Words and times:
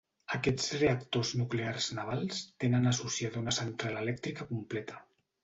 Aquests 0.35 0.69
reactors 0.77 1.33
nuclears 1.41 1.89
navals 1.99 2.41
tenen 2.65 2.93
associada 2.93 3.43
una 3.45 3.55
central 3.61 4.01
elèctrica 4.03 4.51
completa. 4.55 4.99